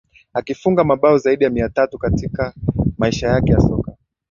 [0.33, 2.53] akifunga mabao zaidi ya mia tatu katika
[2.97, 3.91] maisha yake ya soka